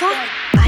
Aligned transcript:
fuck? 0.00 0.59